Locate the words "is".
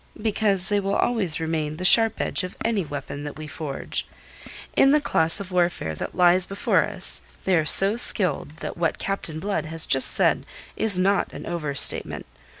10.75-10.97